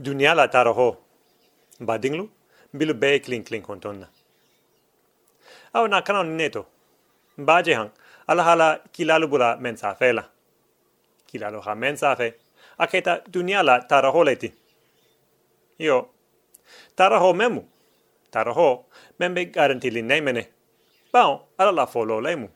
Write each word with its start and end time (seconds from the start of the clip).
dunia 0.00 0.34
la 0.34 0.48
taro 0.48 0.96
badinglu 1.80 2.28
bilu 2.74 2.94
be 2.94 3.20
kling 3.20 3.44
kling 3.44 3.62
kontonna 3.62 4.08
aw 5.74 5.86
na 5.86 6.02
kana 6.02 6.22
neto. 6.22 6.66
Baje 7.38 7.74
hang 7.74 7.90
ala 8.28 8.42
hala 8.42 8.80
kilalu 8.92 9.26
bula 9.28 9.56
mensa 9.56 9.94
fela. 9.94 10.24
Kilalu 11.26 11.60
ha 11.60 11.74
mensa 11.74 12.16
fe. 12.16 12.34
Aketa 12.78 13.22
dunia 13.30 13.62
la 13.62 13.80
taro 13.80 14.24
leti 14.24 14.52
yo 15.78 16.08
taro 16.96 17.32
memu. 17.32 17.62
Taro 18.30 18.86
membe 19.18 19.44
garanti 19.46 19.90
li 19.90 20.02
nemene 20.02 20.48
bao 21.12 21.48
ala 21.58 21.72
la 21.72 21.86
folo 21.86 22.20
lemu. 22.20 22.48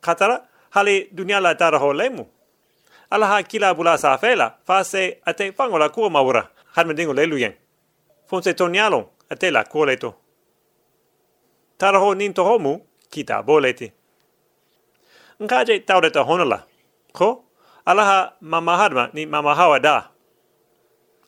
Khatara 0.00 0.42
hali 0.70 1.08
dunia 1.12 1.40
la 1.40 1.54
taro 1.54 1.92
lemu 1.92 2.26
ala 3.12 3.26
ha 3.26 3.42
kila 3.42 3.74
bula 3.74 3.98
sa 3.98 4.18
fela. 4.18 4.46
Fa 4.66 4.82
ate 5.26 5.52
fango 5.52 5.78
la 5.78 5.88
kuo 5.88 6.08
maura 6.10 6.42
har 6.74 6.86
me 6.86 6.94
dingo 6.94 7.12
lelu 7.12 7.36
yen. 7.38 7.54
Fon 8.28 8.42
se 8.42 8.50
ate 9.32 9.50
la 9.50 9.64
kuo 9.64 9.86
leto 9.86 10.22
tara 11.82 11.98
ho 11.98 12.14
nin 12.14 12.30
to 12.30 12.44
homu 12.44 12.72
kita 13.10 13.42
boleti 13.42 13.90
nkaje 15.42 15.82
taude 15.82 16.10
ta 16.14 16.22
honala 16.22 16.58
ko? 17.12 17.44
Ala 17.84 18.02
ha 18.04 18.18
mama 18.40 18.76
harma 18.78 19.10
ni 19.14 19.26
mama 19.26 19.54
hawa 19.58 19.78
da. 19.82 20.10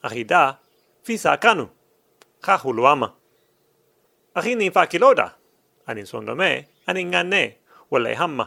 Ahi 0.06 0.22
da 0.24 0.58
fisa 1.02 1.36
kanu. 1.36 1.66
Ka 2.40 2.54
ahi 4.34 4.54
ni 4.54 4.70
fa 4.70 4.86
kiloda 4.86 5.34
ani 5.86 6.06
sondo 6.06 6.34
me 6.34 6.68
ani 6.86 7.04
ngane 7.04 7.58
wala 7.90 8.14
hamma. 8.14 8.46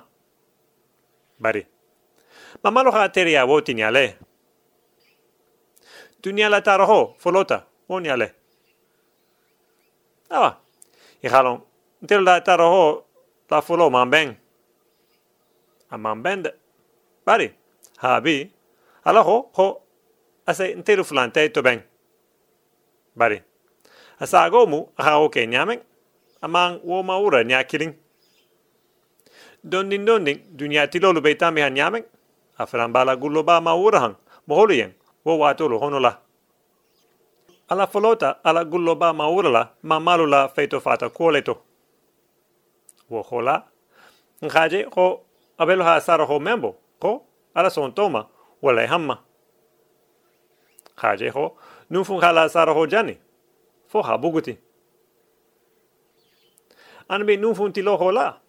Bari 1.40 1.68
ha 2.64 3.46
voti 3.46 3.74
ni 3.74 3.84
ale. 3.84 4.18
Tu 6.22 6.32
ni 6.32 6.44
ala 6.44 6.62
taro 6.62 7.16
folota, 7.18 7.66
o 7.90 8.00
ni 8.00 8.10
ale. 8.10 8.34
Awa, 10.30 10.58
i 11.24 11.28
halon, 11.28 11.62
la 12.10 12.42
taro 12.42 13.06
la 13.50 13.62
folo 13.62 13.90
man. 13.90 14.36
A 15.90 15.98
man. 15.98 16.44
Bari, 17.26 17.52
ha 17.98 18.22
bi, 18.22 18.50
ala 19.04 19.22
ho, 19.24 19.50
ho, 19.54 19.82
ase 20.48 20.76
ntelu 20.76 21.04
flante 21.04 21.50
to 21.54 21.62
ben. 21.62 21.84
Bari, 23.16 23.42
asa 24.20 24.44
agomu, 24.44 24.90
ha 24.98 25.20
o 25.20 25.30
ke 25.30 25.48
nyamen, 25.48 25.80
amang 26.42 26.80
wo 26.84 27.04
maura 27.04 27.44
nya 27.44 27.64
kiling. 27.64 27.94
Dondin 29.64 30.06
dondin, 30.06 30.40
dunia 30.56 30.88
tilolu 30.88 31.22
beitami 31.22 31.62
ha 31.62 31.70
nyamen, 31.70 32.04
aferan 32.58 32.92
bala 32.92 33.16
gullo 33.16 33.44
ba 33.44 33.62
ma 33.62 33.76
urahan 33.76 34.16
moholien 34.48 34.94
wo 35.26 35.38
watolo 35.38 35.80
honola 35.80 36.20
ala 37.70 37.88
folota 37.88 38.40
ala 38.44 38.66
gullo 38.66 38.96
ba 38.96 39.14
ma 39.14 39.28
urala 39.30 39.70
ma 39.84 40.00
malula 40.00 40.50
feito 40.50 40.80
fata 40.80 41.10
kuoleto 41.10 41.58
wo 43.10 43.22
hola 43.22 43.64
ngaje 44.44 44.86
ho 44.96 45.26
abelo 45.58 45.84
ha 45.84 46.02
sara 46.02 46.26
ho 46.26 46.40
membo. 46.40 46.76
Ko 47.00 47.26
ala 47.56 47.70
son 47.70 47.92
toma. 47.94 48.28
Wala 48.62 48.88
hamma. 48.88 49.18
Ngaje 50.98 51.30
ho 51.30 51.58
nu 51.90 52.04
fun 52.04 52.22
hala 52.22 52.50
sara 52.50 52.74
ho 52.74 52.88
jani. 52.88 53.18
Fo 53.88 54.02
ha 54.02 54.18
buguti. 54.18 54.58
Anbe 57.10 57.38
nu 57.38 57.56
fun 57.56 57.72
tilo 57.74 57.98
hola 57.98 58.40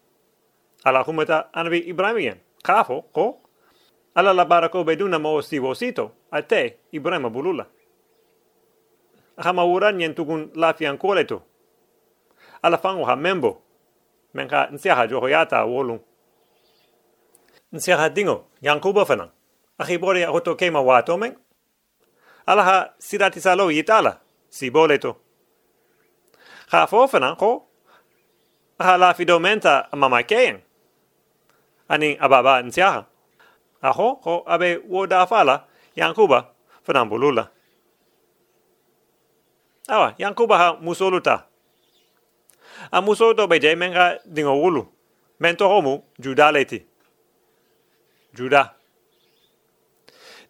ala 0.85 1.03
humata 1.03 1.49
anbe 1.53 1.79
ibrahimien 1.79 2.39
kafo 2.63 3.03
ko 3.13 3.41
ala 4.19 4.33
la 4.33 4.45
barako 4.45 4.85
beduna 4.85 5.19
mo 5.19 5.43
si 5.43 5.59
vosito 5.59 6.11
a 6.31 6.43
te 6.43 6.79
ibrahima 6.93 7.31
bulula. 7.31 7.67
Hama 9.37 9.65
uran 9.65 9.97
nyen 9.97 10.15
tugun 10.15 10.51
la 10.55 10.75
fian 10.75 10.99
koleto 10.99 11.43
ala 12.63 12.79
fango 12.79 13.05
ha 13.05 13.17
membo. 13.17 13.63
Menka 14.35 14.69
nsia 14.73 14.95
ha 14.95 15.07
jo 15.07 15.29
yata 15.29 15.65
wolu. 15.65 16.01
Nsia 17.73 17.97
ha 17.97 18.09
dingo 18.09 18.47
yankuba 18.61 19.05
fana. 19.05 19.31
Ahi 19.79 19.99
bore 19.99 20.25
a 20.25 20.31
hoto 20.31 20.57
kema 20.57 20.81
wato 20.81 21.17
men. 21.17 21.37
Ala 22.47 22.63
ha 22.65 22.95
sirati 22.99 23.41
salo 23.41 23.71
yitala 23.71 24.21
si 24.49 24.71
boleto 24.71 25.17
ha 26.73 26.87
fofana 26.87 27.37
ko 27.37 27.69
ha 28.79 28.97
la 28.97 29.15
fidomenta 29.15 29.89
mama 29.93 30.23
keyen 30.23 30.61
ani 31.89 32.17
ababa 32.21 32.63
nsia 32.63 32.91
ha 32.91 33.07
aho 33.83 34.21
ho 34.25 34.43
abe 34.47 34.81
wo 34.89 35.07
da 35.07 35.27
fala 35.27 35.65
yankuba 35.97 36.51
fanambulula 36.83 37.49
awa 39.89 40.15
yankuba 40.19 40.59
ha 40.59 40.77
musoluta 40.81 41.45
a 42.91 43.01
musoto 43.01 43.47
be 43.49 43.61
je 43.61 43.75
menga 43.75 44.19
dingo 44.27 44.55
wulu 44.63 44.87
mento 45.41 45.69
homu 45.69 46.03
judaleti 46.19 46.87
juda 48.35 48.75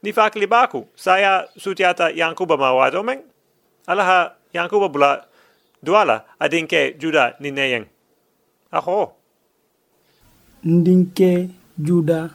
ni 0.03 0.12
fakli 0.12 0.47
baku 0.47 0.87
saya 0.94 1.49
sutiata 1.59 2.11
yankuba 2.11 2.56
ma 2.56 2.72
wado 2.75 3.03
men. 3.03 3.22
Alaha 3.87 4.34
yankuba 4.53 4.88
bula 4.88 5.27
duala 5.83 6.25
adinke 6.38 6.94
juda 6.99 7.34
ni 7.41 7.50
neyeng 7.50 7.87
aho. 8.71 9.12
Ndinke 10.65 11.49
juda 11.78 12.31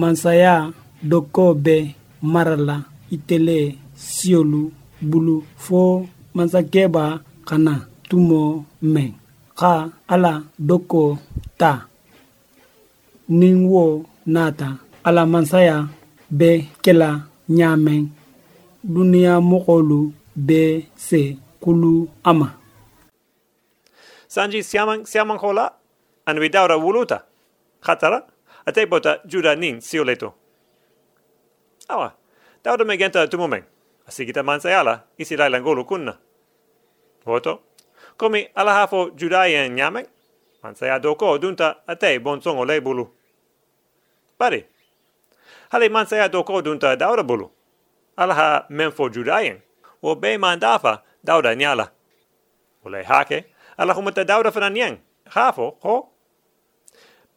mansaya 0.00 0.72
doko 1.02 1.54
be 1.54 1.94
marala 2.22 2.76
itele 3.14 3.78
siolu 3.94 4.72
bulu 5.00 5.36
fo 5.56 6.06
mansakeba 6.34 7.20
kana 7.48 7.86
tumo 8.08 8.64
men 8.82 9.14
ka 9.60 9.72
ala 10.08 10.42
doko 10.58 11.18
ta 11.60 11.72
nin 13.28 13.58
wo 13.70 13.84
nata 14.26 14.68
ala 15.06 15.22
mansaya 15.32 15.76
be 16.38 16.50
kela 16.82 17.10
nyamen 17.48 18.10
duniya 18.84 19.40
mogolu 19.40 20.12
be 20.36 20.90
se 20.96 21.38
kulu 21.62 22.08
ama. 22.24 22.48
Sanji 24.28 24.62
siaman 24.62 25.06
siaman 25.06 25.38
hola 25.38 25.72
an 26.26 26.36
vidaura 26.42 26.76
wuluta. 26.76 27.22
Khatara 27.80 28.33
ate 28.66 28.86
bota 28.86 29.20
juda 29.24 29.56
nin 29.56 29.80
sioleto. 29.80 30.34
Awa, 31.88 32.12
tauda 32.62 32.84
me 32.84 32.96
genta 32.96 33.26
tumumen. 33.26 33.64
Asigita 34.08 34.42
mansayala, 34.42 35.02
isi 35.18 35.36
lai 35.36 35.50
langolu 35.50 35.84
kunna. 35.84 36.18
Voto, 37.24 37.62
komi 38.16 38.48
ala 38.54 38.74
hafo 38.74 39.10
judaien 39.10 39.74
nyamen, 39.74 40.06
mansaya 40.62 40.98
doko 40.98 41.38
dunta 41.38 41.76
ate 41.86 42.18
bonsongo 42.18 42.64
le 42.64 42.80
bulu. 42.80 43.08
Pari, 44.38 44.64
hali 45.70 45.88
mansaya 45.88 46.28
doko 46.28 46.62
dunta 46.62 46.96
dauda 46.96 47.22
bulu. 47.22 47.50
Ala 48.16 48.66
menfo 48.68 49.08
judaien, 49.08 49.60
wo 50.02 50.14
be 50.14 50.38
mandafa 50.38 51.02
dauda 51.24 51.54
nyala. 51.54 51.90
Ole 52.84 53.02
hake, 53.02 53.44
ala 53.78 53.94
dauda 54.24 54.50
fana 54.50 54.70
nyeng, 54.70 54.98
hafo, 55.30 55.76
ho, 55.80 56.13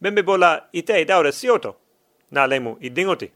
Bembe 0.00 0.22
bola 0.22 0.68
ite 0.72 1.04
daura 1.04 1.32
sioto. 1.32 1.76
Na 2.30 2.46
lemu 2.46 2.76
i 2.80 2.90
dingoti. 2.90 3.30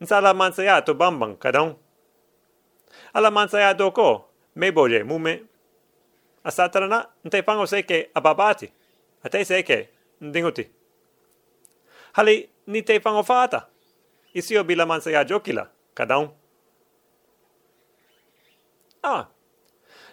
Nsa 0.00 0.20
la 0.20 0.34
mansaya 0.34 0.82
to 0.82 0.94
bambang 0.94 1.36
kadong. 1.36 1.76
Ala 3.14 3.30
mansaya 3.30 3.74
doko, 3.74 4.24
me 4.54 4.70
boje 4.70 5.02
mume. 5.04 5.42
Asatarana, 6.44 7.06
nte 7.24 7.42
fango 7.42 7.66
seke 7.66 8.10
ababati. 8.14 8.72
Ate 9.24 9.44
seke, 9.44 9.88
ndingoti. 10.20 10.68
Hali, 12.12 12.48
ni 12.66 12.82
te 12.82 13.00
fango 13.00 13.22
fata. 13.22 13.66
Isio 14.34 14.64
bila 14.64 14.86
mansaya 14.86 15.24
jokila, 15.24 15.68
kadong. 15.94 16.28
Ah, 19.02 19.26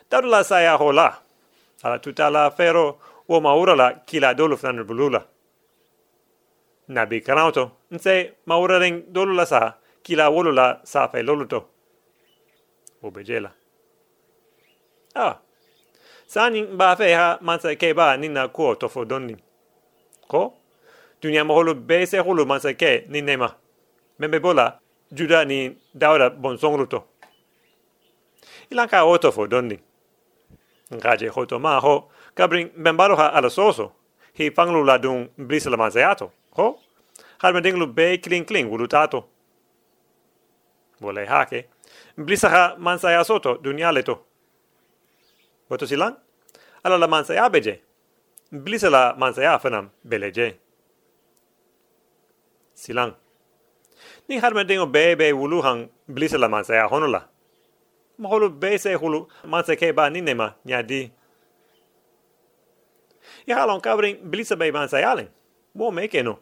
daura 0.10 0.28
la 0.28 0.44
saya 0.44 0.78
hola. 0.78 1.22
Ala 1.84 2.00
tutala 2.00 2.52
fero, 2.52 3.00
wo 3.28 3.42
maurala 3.42 3.94
kila 4.06 4.34
dolu 4.34 4.58
fnanu 4.58 4.84
bulula 4.84 5.26
nabi 6.96 7.22
kanauto 7.26 7.64
nse 7.92 8.14
maurareng 8.48 8.98
dolu 9.14 9.34
la 9.40 9.46
sa 9.46 9.60
kila 10.04 10.30
wolu 10.30 10.52
la 10.52 10.68
sa 10.84 11.08
fe 11.12 11.24
loluto 11.28 11.60
ubejela 13.04 13.52
ah 15.16 15.36
sani 16.34 16.60
ba 16.80 16.96
fe 16.96 17.14
ha 17.20 17.38
mansa 17.42 17.76
ke 17.76 17.94
ba 17.94 18.18
ni 18.18 18.28
na 18.30 18.48
ko 18.48 18.76
to 18.76 18.88
fo 18.90 19.06
donni 19.06 19.36
ko? 20.32 20.54
Dunia 21.22 21.44
mo 21.44 21.54
holu 21.54 21.76
be 21.76 22.06
se 22.06 22.18
holu 22.18 22.46
mansa 22.46 22.74
ke 22.74 23.06
ni 23.10 23.22
nema. 23.22 23.50
Membe 24.20 24.40
bola 24.40 24.80
juda 25.12 25.46
ni 25.46 25.78
dawda 25.94 26.30
bon 26.30 26.58
songruto 26.58 27.04
ilanka 28.72 29.04
oto 29.06 29.32
fo 29.32 29.48
donni 29.48 29.78
ngaje 30.94 31.28
hoto 31.28 31.60
ma 31.60 31.80
ho 31.80 32.10
kabring 32.36 32.70
bembaro 32.84 33.16
ha 33.16 33.28
ala 33.38 33.50
soso. 33.50 33.92
Hi 34.38 34.50
fanglu 34.52 34.84
la 34.86 34.98
dun 34.98 35.28
brisla 35.38 35.78
mansayato 35.78 36.32
ho 36.58 36.80
har 37.38 37.54
med 37.54 37.64
dinglu 37.64 37.88
be 37.88 38.18
kling 38.18 38.46
kling 38.46 38.68
wulu 38.72 38.88
tato 38.88 39.28
vole 41.02 41.26
hake 41.26 41.66
blisa 42.18 42.50
ha 42.50 42.76
mansa 42.78 43.12
ya 43.12 43.24
soto 43.24 43.58
dunia 43.58 43.92
leto 43.92 44.32
silang? 45.80 46.16
Ala 46.84 46.98
la 46.98 47.08
mansa 47.08 47.34
ya 47.34 47.50
beje. 47.50 47.82
Blisa 48.52 48.90
la 48.90 49.16
mansa 49.16 49.44
ya 49.44 49.60
fanam 49.60 49.90
beleje. 50.04 50.58
Silang. 52.74 53.16
Ni 54.28 54.40
harma 54.40 54.64
dingo 54.64 54.86
bebe 54.86 55.32
wulu 55.34 55.62
hang 55.62 55.90
blisa 56.08 56.38
la 56.38 56.48
mansa 56.50 56.76
ya 56.76 56.88
honola. 56.88 57.30
Maholu 58.18 58.50
bese 58.50 58.94
hulu 58.96 59.28
mansa 59.46 59.76
ke 59.76 59.94
ba 59.94 60.10
ninema 60.10 60.56
nyadi. 60.66 61.12
Ya 63.48 63.56
halon 63.56 63.82
kabring 63.82 64.18
blisa 64.24 64.56
be 64.56 64.72
mansa 64.72 65.00
ya 65.00 65.16
len. 65.76 65.82
Wo 65.82 65.92
meke 65.92 66.24
no. 66.24 66.40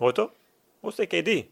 Woto? 0.00 0.30
Ose 0.82 1.06
ke 1.06 1.22
di. 1.22 1.44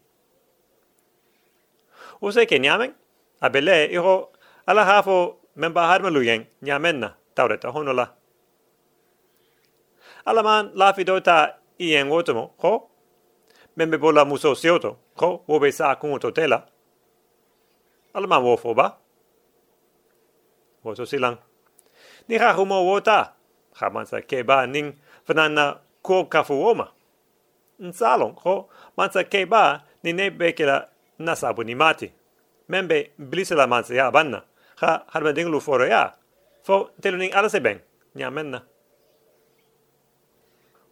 Ose 2.21 2.45
ke 2.45 2.59
nyamen? 2.59 2.93
Abele 3.41 3.91
iho 3.91 4.31
ala 4.67 4.85
hafo 4.85 5.37
men 5.55 5.73
ba 5.73 5.87
har 5.87 6.01
malu 6.01 6.21
yang 6.23 6.45
nyamenna 6.61 7.15
tawreta 7.35 7.69
honola 7.71 8.15
alaman 10.25 10.71
la 10.75 10.93
fidota 10.93 11.61
i 11.79 11.95
en 11.95 12.11
otomo 12.11 12.53
ho 12.63 12.89
men 13.75 13.89
be 13.91 13.97
bola 13.97 14.25
muso 14.25 14.55
sioto 14.55 14.97
ho 15.19 15.43
wo 15.47 15.59
be 15.59 15.71
sa 15.71 15.95
kun 15.95 16.19
to 16.19 16.31
tela 16.31 16.65
alaman 18.13 18.43
wo 18.43 18.57
fo 18.57 18.73
ba 18.73 18.97
wo 20.83 20.91
to 20.97 21.05
silang 21.05 21.37
ni 22.27 22.35
ha 22.41 22.49
humo 22.57 22.81
wota 22.87 23.19
ha 23.79 23.85
man 23.93 24.05
sa 24.05 24.17
ke 24.21 24.43
ba 24.43 24.65
ning 24.67 24.97
fanana 25.27 25.84
ko 26.05 26.25
kafu 26.29 26.53
oma 26.53 26.93
in 27.79 27.91
salon 27.91 28.37
ho. 28.45 28.69
Man 28.97 29.09
sa 29.11 29.25
ke 29.25 29.49
ba 29.49 29.83
ni 30.03 30.13
ne 30.13 30.29
be 30.29 30.53
kela 30.53 30.87
nasabu 31.19 31.65
ni 31.65 31.73
mati. 31.75 32.11
Membe 32.69 33.11
blisela 33.17 33.65
man 33.67 33.83
sa 33.83 33.93
ya 33.93 34.11
banna. 34.11 34.45
Ha 34.81 35.05
har 35.09 35.21
ben 35.23 35.35
dinglu 35.35 35.59
foro 35.61 35.85
ya. 35.85 36.13
Fo 36.63 36.89
telu 37.01 37.17
ning 37.17 37.33
ala 37.33 37.49
se 37.49 37.59
ben 37.59 37.81
nya 38.15 38.29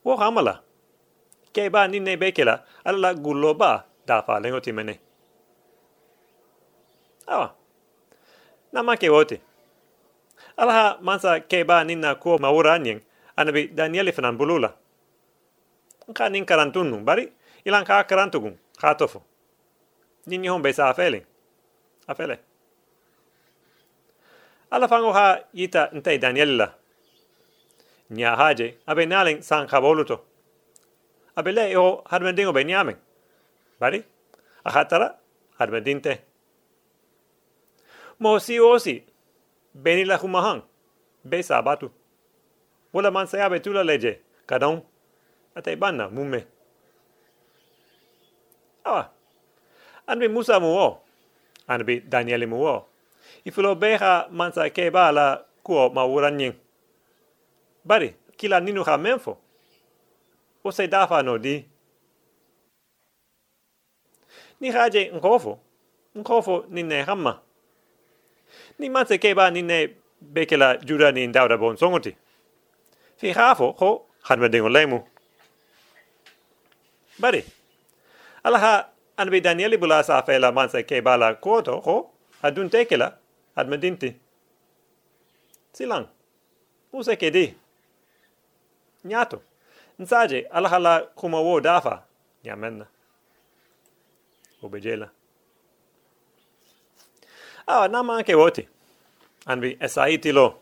wo 0.04 0.18
hamala. 0.18 0.60
Ke 1.54 1.70
ba 1.70 1.88
ni 1.88 2.00
ne 2.00 2.18
bekela 2.18 2.66
ala 2.86 3.14
gullo 3.14 3.54
ba 3.54 3.86
da 4.06 4.22
fa 4.22 4.40
lengo 4.40 4.60
ti 4.60 4.72
mene. 4.72 5.00
Awa. 7.28 7.56
Na 8.74 8.96
ke 8.96 9.08
wote. 9.08 9.40
Ala 10.58 10.72
ha 10.74 10.86
mansa 11.02 11.40
ke 11.40 11.64
ba 11.64 11.84
ni 11.86 11.96
na 11.96 12.16
ko 12.16 12.38
maura 12.38 12.78
nyen 12.80 13.00
anabi 13.38 13.68
daniel 13.74 14.12
fanan 14.12 14.38
bulula 14.38 14.83
ka 16.14 16.30
nin 16.30 16.46
karantunu 16.46 17.04
bari 17.04 17.32
ilan 17.66 17.86
ka 17.86 18.04
karantugun 18.04 18.58
ka 18.80 18.96
tofo 18.96 19.22
ni 20.28 20.38
ni 20.38 20.48
hon 20.48 20.62
be 20.62 20.74
sa 20.74 20.90
afele 20.90 21.26
afele 22.08 22.40
ala 24.74 24.88
fango 24.88 25.12
ha 25.14 25.40
yita 25.54 25.90
ntai 25.94 26.18
Daniela. 26.18 26.74
Nya 28.10 28.36
haje, 28.36 28.78
abe 28.88 29.06
nalen 29.06 29.42
san 29.42 29.68
khaboluto. 29.68 30.20
Abe 31.36 31.52
le 31.52 31.72
eo 31.72 32.04
harmendingo 32.10 32.54
be 32.54 32.64
nyamen. 32.64 32.98
Bari? 33.80 34.04
A 34.66 34.72
hatara, 34.72 35.16
harmendinte. 35.60 36.20
Mo 38.20 38.40
si 38.40 38.60
osi, 38.60 39.04
beni 39.74 40.06
la 40.06 40.18
humahan, 40.18 40.62
be 41.24 41.44
sabatu. 41.44 41.92
Wala 42.94 43.12
man 43.12 43.28
sa 43.28 43.38
yabe 43.38 43.60
tula 43.60 43.84
leje, 43.84 44.20
kadon, 44.48 44.82
ate 45.56 45.76
banna 45.76 46.10
mume. 46.10 46.46
Awa, 48.84 49.10
anbi 50.08 50.28
Musa 50.28 50.60
muo, 50.60 51.00
anbi 51.68 52.02
Danieli 52.02 52.46
muo, 52.46 52.86
ifulo 53.46 53.76
beha 53.76 54.28
mansa 54.32 54.70
ke 54.70 54.92
bala 54.92 55.46
kuo 55.64 55.90
ma 55.90 56.06
uranyin. 56.06 56.54
Bari, 57.86 58.16
kila 58.38 58.60
ninu 58.60 58.84
ha 58.84 58.98
menfo. 58.98 59.38
O 60.64 60.72
se 60.72 60.88
dafa 60.88 61.24
no 61.24 61.38
di. 61.38 61.66
Ni 64.60 64.72
haje 64.72 65.12
nkofo. 65.12 65.60
Nkofo 66.16 66.66
ni 66.70 66.84
ne 66.84 67.02
hamma. 67.02 67.40
Ni 68.80 68.90
mansa 68.90 69.18
ke 69.18 69.36
ba 69.36 69.52
ni 69.52 69.62
ne 69.62 69.90
bekela 70.22 70.78
jura 70.78 71.12
ni 71.12 71.28
ndauda 71.28 71.58
bon 71.58 71.78
songoti. 71.78 72.16
Fi 73.18 73.32
hafo 73.32 73.72
ho 73.72 74.06
hanma 74.22 74.50
dingo 74.50 74.70
lemu. 74.70 75.04
Bari, 77.20 77.46
alaha 78.44 78.90
anbi 79.18 79.42
Danieli 79.42 79.78
bula 79.78 80.04
sa 80.04 80.22
fela 80.22 80.52
mansa 80.52 80.84
ke 80.84 81.02
bala 81.02 81.36
koto 81.36 81.80
ho 81.80 82.10
adun 82.44 82.70
tekela 82.70 83.18
admedinti. 83.56 84.16
Silang. 85.74 86.08
Use 86.94 87.16
ke 87.16 87.32
di. 87.32 87.54
Nyato. 89.04 89.42
Nsaje 90.00 90.48
alahala 90.52 91.02
kuma 91.16 91.42
wo 91.42 91.60
dafa. 91.60 92.04
Nyamenna. 92.44 92.86
Ubejela. 94.62 95.10
Awa 97.68 97.88
nama 97.88 98.18
anke 98.18 98.36
wote. 98.36 98.68
Anbi 99.46 99.78
esaiti 99.80 100.32
lo. 100.32 100.60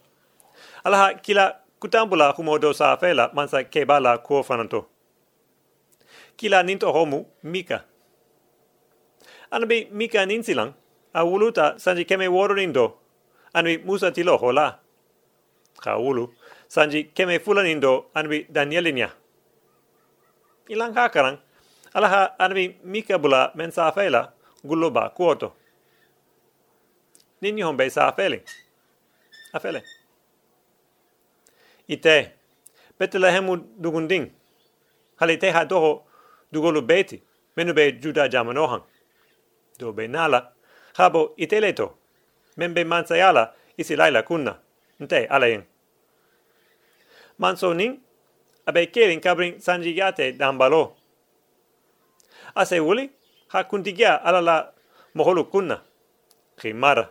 Alaha 0.83 1.13
kila 1.13 1.59
kutambula 1.80 2.33
kuma 2.33 2.59
do 2.59 2.74
sa 2.74 2.97
fela 2.97 3.31
mansa 3.33 3.63
kebala 3.63 4.18
ko 4.18 4.44
fananto. 4.44 4.86
Kila 6.42 6.64
ninto 6.64 6.92
homu 6.92 7.26
mika. 7.44 7.84
Anbi 9.52 9.88
mika 9.92 10.26
ninsilang 10.26 10.74
a 11.14 11.24
wuluta 11.24 11.78
sanji 11.80 12.06
keme 12.06 12.28
wororindo 12.28 12.98
anwi 13.54 13.78
musa 13.78 14.12
tilo 14.12 14.38
hola. 14.38 14.80
Ka 15.80 15.98
wulu 15.98 16.34
sanji 16.68 17.04
keme 17.14 17.40
fulanindo 17.40 18.06
anwi 18.14 18.48
danielinia 18.50 19.12
ilang 20.68 20.94
hakaran 20.94 21.38
alaha 21.94 22.40
anwi 22.40 22.76
mika 22.84 23.18
bula 23.18 23.52
men 23.56 23.72
safela 23.72 24.34
gullo 24.64 24.90
ba 24.90 25.10
kuoto. 25.10 25.54
Ninni 27.42 27.62
hombe 27.62 27.90
safele 27.90 28.44
afele. 29.54 29.84
Ite 31.88 32.32
betela 33.00 33.32
hemu 33.32 33.58
dugunding. 33.58 34.32
Hali 35.20 35.38
te 35.38 35.52
ha 35.52 35.66
doho 35.66 36.04
dugolu 36.51 36.81
beti 36.81 37.24
menu 37.56 37.74
be 37.74 37.92
juda 37.92 38.27
jamanohan 38.27 38.81
do 39.80 39.94
be 39.94 40.07
nala 40.07 40.51
habo 40.94 41.33
iteleto 41.38 41.98
membe 42.57 42.83
mansayala 42.83 43.54
isi 43.78 43.95
laila 43.95 44.23
kunna 44.23 44.59
nte 44.99 45.26
alayen. 45.26 45.64
Manso 47.40 47.73
nin 47.73 47.99
abe 48.66 48.85
kerin 48.85 49.21
kabrin 49.21 49.59
sanji 49.59 49.97
yate 49.97 50.31
dambalo. 50.31 50.95
Ase 52.56 52.80
wuli 52.80 53.09
ha 53.47 53.64
kuntigia 53.64 54.23
alala 54.23 54.73
moholu 55.16 55.45
kunna. 55.45 55.81
Khimara 56.57 57.09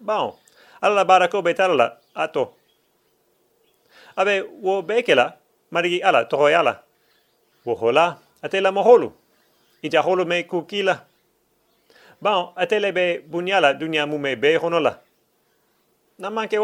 bao 0.00 0.38
alala 0.80 1.04
barako 1.04 1.42
betalala 1.42 1.98
ato. 2.14 2.54
Abe 4.16 4.42
wo 4.62 4.82
bekela 4.82 5.36
marigi 5.70 6.02
ala 6.02 6.24
tohoyala 6.24 6.82
wo 7.64 7.74
atela 8.46 8.72
moholu 8.72 9.12
ija 9.82 10.00
holu 10.06 10.24
me 10.26 10.42
kukila 10.42 10.96
Bon, 12.20 12.52
atele 12.56 12.92
be 12.92 13.18
bunyala 13.30 13.74
dunia 13.74 14.06
mume 14.06 14.36
be 14.36 14.56
honola. 14.56 15.00
Na 16.18 16.30
manke. 16.30 16.58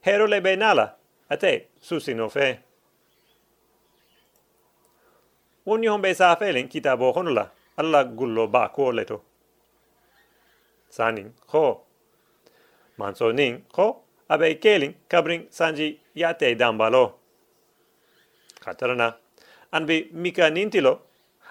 Hero 0.00 0.26
le 0.26 0.40
be 0.40 0.56
nala. 0.56 0.94
Ate, 1.30 1.68
susi 1.80 2.14
no 2.14 2.28
fe. 2.28 2.60
Woni 5.66 5.88
hombe 5.88 6.14
sa 6.14 6.36
felen 6.36 6.68
kita 6.68 6.96
bo 6.96 7.12
honola. 7.12 7.50
Alla 7.76 8.04
gullo 8.04 8.46
ba 8.46 8.68
ko 8.68 8.92
leto. 8.92 9.22
Sanin, 10.88 11.32
ho. 11.48 11.84
Manso 12.96 13.32
nin, 13.32 13.64
ho. 13.74 14.02
Abe 14.30 14.54
kelin, 14.60 14.94
kabrin 15.08 15.46
sanji 15.50 15.98
yate 16.14 16.54
dambalo. 16.54 17.14
Katarana. 18.60 19.14
Anbi 19.72 20.08
mika 20.12 20.50
nintilo. 20.50 21.00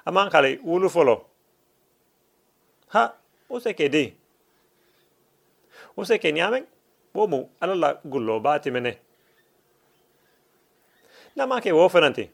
Amankale 0.06 0.60
ulu 0.64 0.90
folo. 0.90 1.26
Ha 2.94 3.14
use 3.50 3.74
ke 3.74 3.90
di. 3.90 4.14
Use 5.98 6.18
ke 6.18 6.32
nyamen 6.32 6.64
wo 7.14 7.28
mu 7.28 7.50
alala 7.62 8.00
gullo 8.06 8.40
bati 8.40 8.72
mene. 8.72 8.98
Na 11.36 11.46
ma 11.46 11.62
ke 11.62 11.72
wo 11.72 11.90
fananti 11.90 12.30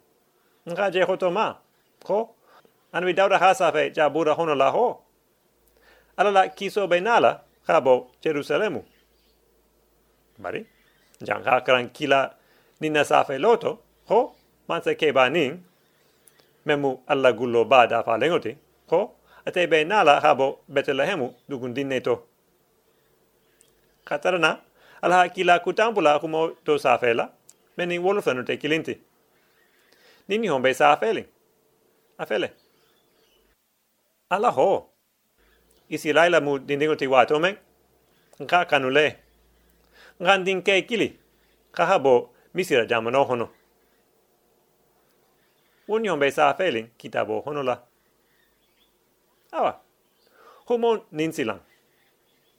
nga 0.67 0.91
je 0.91 1.03
ma 1.31 1.55
ko 2.03 2.35
an 2.93 3.03
wi 3.05 3.13
dawda 3.13 3.37
hasa 3.37 3.71
fe 3.71 3.91
ja 3.95 4.09
bura 4.09 4.33
hono 4.33 4.55
la 4.55 4.71
ho. 4.71 5.01
Alala 6.17 6.47
kiso 6.49 6.87
be 6.87 6.99
nala 6.99 7.41
habo 7.67 8.11
jerusalemu. 8.21 8.83
Bari 10.37 10.65
jang 11.21 11.43
ha 11.43 11.61
kran 11.61 11.89
kila 11.89 12.35
nina 12.79 13.03
sa 13.03 13.23
fe 13.23 13.37
loto 13.37 13.79
ho 14.09 14.35
man 14.67 14.81
se 14.83 14.95
ke 14.95 15.11
ba 15.11 15.29
nin 15.29 15.63
memu 16.65 17.03
alla 17.07 17.33
gullo 17.33 17.65
ba 17.65 17.87
da 17.87 18.03
fa 18.03 18.17
lengoti 18.17 18.57
ko 18.87 19.15
ate 19.45 19.67
be 19.69 19.83
nala 19.83 20.19
habo 20.19 20.59
betelehemu 20.69 21.33
dugun 21.49 21.73
neto 21.87 22.15
katarana 24.05 24.59
alha 25.01 25.29
kila 25.29 25.59
kutambula 25.59 26.19
kumo 26.19 26.49
to 26.65 26.77
safela 26.77 27.29
meni 27.77 27.99
wolfanu 27.99 28.43
te 28.43 28.57
kilinti. 28.57 28.97
Nini 30.27 30.47
hombe 30.47 30.73
safeli 30.73 31.25
afele 32.17 32.51
ala 34.29 34.49
ho. 34.51 34.89
Isi 35.89 36.13
laila 36.13 36.41
mu 36.41 36.59
dindingo 36.59 36.95
ti 36.95 37.07
wato 37.07 37.39
men 37.39 37.57
nka 38.39 38.65
kanule. 38.65 39.19
Ngandin 40.21 40.61
ke 40.61 40.81
kili 40.81 41.19
kahabo 41.71 42.33
misira 42.53 42.85
jamano 42.85 43.23
hono 43.23 43.49
woni 45.93 46.07
hombe 46.07 46.31
safeli 46.31 46.83
kitabo 46.97 47.41
hono 47.41 47.63
la 47.63 47.81
awa 49.51 49.79
homo 50.65 51.05
ninsilan 51.11 51.59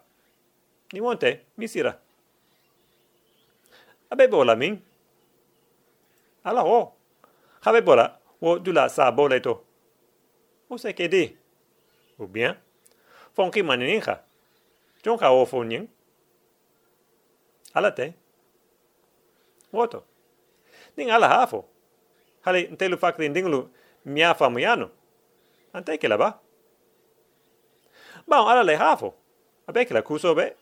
Ni 0.93 0.99
monte 1.01 1.47
misira. 1.57 1.95
Abe 4.11 4.27
bola 4.27 4.55
min 4.55 4.77
ala 6.43 6.61
ho. 6.61 6.93
Habe 7.63 7.81
wo 8.39 8.59
dula 8.59 8.89
sa 8.89 9.11
bola 9.11 9.39
to 9.39 9.63
o 10.69 10.77
se 10.77 10.93
ke 10.93 11.07
di? 11.09 11.23
Ou 12.19 12.27
bien 12.27 12.55
fon 13.33 13.51
ki 13.51 13.63
manin 15.05 15.17
kha 15.17 15.17
jon 15.17 15.17
ka 15.17 15.31
o 15.31 15.45
fon 15.45 15.71
yin 15.71 15.87
ala 17.73 17.91
te 17.91 18.13
woto 19.71 20.03
ning 20.97 21.11
ala 21.11 21.27
hafo 21.27 21.65
hale 22.41 22.67
ntelu 22.71 22.97
fakri 22.97 23.29
ndinglu 23.29 23.69
mia 24.05 24.33
famuyano 24.33 24.89
ante 25.73 25.97
ke 25.97 26.07
la 26.07 26.17
ba. 26.17 26.39
Ba 28.27 28.37
ala 28.51 28.63
le 28.63 28.75
hafo 28.75 29.13
abe 29.67 29.85
ke 29.85 29.93
la 29.93 30.01
kuso 30.01 30.35
be. 30.35 30.55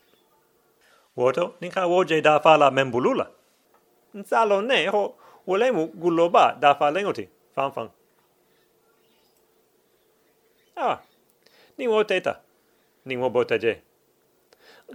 Woto 1.16 1.56
ning 1.62 1.72
ka 1.72 1.88
woje 1.88 2.22
da 2.22 2.40
fala 2.40 2.72
membulula. 2.72 3.32
Nsalo 4.14 4.62
ne 4.62 4.88
ho 4.88 5.16
wole 5.48 5.72
mu 5.72 5.88
guloba 5.88 6.56
da 6.60 6.76
fa 6.76 6.92
lengoti. 6.92 7.30
Fan 7.56 7.72
fan 7.72 7.90
ah 10.76 11.02
ni 11.78 11.88
wo 11.88 12.04
teta. 12.04 12.42
Ni 13.06 13.18
wo 13.18 13.30
botaje. 13.30 13.87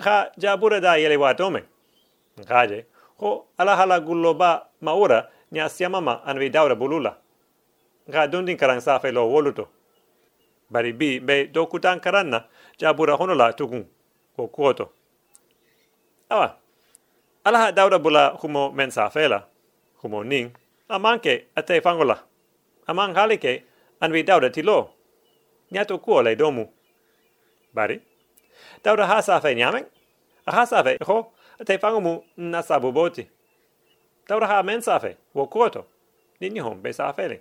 Kha 0.01 0.33
jabura 0.39 0.81
da 0.81 0.97
yele 0.97 1.17
wa 1.17 1.35
tome. 1.35 1.63
Ngaje 2.41 2.87
ho 3.19 3.47
ala 3.59 3.77
hala 3.77 4.01
guloba 4.01 4.67
maura 4.81 5.29
nya 5.53 5.69
siamama 5.69 6.25
anvi 6.25 6.51
daura 6.51 6.75
bulula. 6.75 7.17
Ga 8.09 8.27
dundin 8.27 8.57
karan 8.57 8.81
sa 8.81 8.99
fe 8.99 9.13
lo 9.13 9.29
woluto. 9.29 9.69
Bari 10.71 10.93
bi 10.93 11.19
be 11.21 11.47
do 11.47 11.67
kutan 11.67 12.01
karanna 12.01 12.45
jabura 12.79 13.17
hono 13.17 13.35
la 13.35 13.53
tugun 13.53 13.85
ko 14.37 14.49
koto 14.49 14.93
awa. 16.31 16.57
Ala 17.45 17.59
ha 17.59 17.73
daura 17.73 17.99
bula 17.99 18.37
humo 18.41 18.73
men 18.73 18.91
sa 18.91 19.11
humo 20.03 20.25
ning. 20.25 20.51
Amanke 20.89 21.45
ate 21.57 21.81
fangola. 21.81 22.19
Amang 22.87 23.15
halike 23.15 23.63
anvi 24.01 24.23
daura 24.25 24.51
tilo. 24.51 24.91
Nyato 25.71 25.99
ko 25.99 26.23
le 26.23 26.37
domu. 26.37 26.69
Bari 27.75 28.01
daura 28.85 29.07
ha 29.07 29.23
sa 29.23 29.41
fe 29.41 29.55
nyamen 29.55 29.87
ha 30.47 30.67
sa 30.67 30.83
fe 30.83 30.99
ho 31.07 31.33
ate 31.61 31.79
fangomu 31.79 32.25
na 32.37 32.62
saboboti 32.62 33.29
daura 34.29 34.47
ha 34.47 34.62
men 34.62 34.83
sa 34.83 34.99
fe 34.99 35.17
wo 35.35 35.47
koto 35.47 35.87
ni 36.41 36.59
hom 36.59 36.83
be 36.83 36.93
sa 36.93 37.12
fe 37.12 37.29
le 37.29 37.39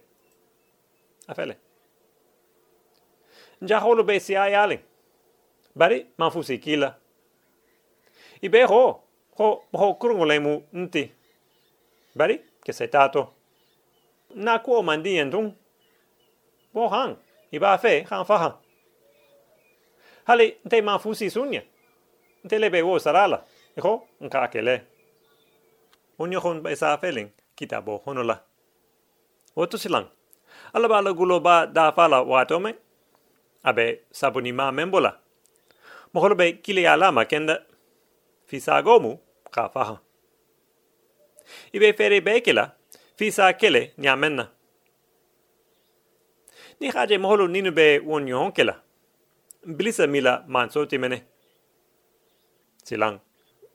afele. 1.27 1.57
Nja 3.61 3.79
holo 3.79 4.03
be 4.03 4.19
si 4.19 4.35
ayale 4.35 4.79
bari 5.75 6.05
ma 6.17 6.29
fu 6.29 6.43
si 6.43 6.57
kila. 6.57 6.95
I 8.41 8.47
be 8.49 8.63
ho 8.63 9.01
ho 9.37 9.63
ho 9.73 9.97
mu 10.39 10.61
nti. 10.73 11.11
Bari 12.15 12.41
ke 12.63 12.73
na 14.35 14.59
ko 14.59 14.81
mandi 14.81 15.19
endung 15.19 15.53
bo 16.73 16.87
hang 16.87 17.17
i 17.51 17.59
ba 17.59 17.77
fe 17.77 18.05
han 18.09 18.25
fa 18.25 18.37
han 18.37 18.53
hali 20.27 20.57
nte 20.65 20.81
ma 20.81 20.99
fu 20.99 21.13
si 21.15 21.29
sunya 21.29 21.61
nte 22.43 22.59
le 22.59 22.69
be 22.69 22.81
wo 22.81 22.99
sarala. 22.99 23.45
E 23.77 23.81
ho 23.81 24.07
nka 24.21 24.47
kele 24.47 24.81
onyo 26.19 26.39
hon 26.39 26.61
be 26.61 26.75
sa 26.75 26.97
feeling 26.97 27.29
kitabo 27.55 28.01
honola. 28.05 28.41
Oto 29.55 29.77
silang, 29.77 30.07
ala 30.73 31.13
gulo 31.13 31.39
ba 31.39 31.65
da 31.65 31.91
fala 31.91 32.21
wato 32.23 32.59
me 32.59 32.75
abe 33.63 34.01
sabuni 34.11 34.51
ma 34.53 34.71
membola. 34.71 35.17
Moholo 36.13 36.35
be 36.35 36.53
kili 36.63 36.87
ala 36.87 37.11
ma 37.11 37.25
kenda. 37.25 37.63
Fisa 38.45 38.81
gomu 38.81 39.19
ka 39.51 39.69
faha. 39.69 39.99
Ibe 41.73 41.93
fere 41.93 42.21
be 42.21 42.41
kila 42.41 42.75
fisa 43.15 43.53
kele 43.53 43.93
nyamenna 43.97 44.49
ni 46.79 46.89
haje 46.89 47.17
moholo 47.17 47.47
ninu 47.47 47.71
be 47.71 47.99
won 47.99 48.27
yon 48.27 48.51
kela 48.51 48.81
bilisa 49.65 50.07
mila 50.07 50.43
manso 50.47 50.85
timene 50.85 51.23
silang. 52.83 53.19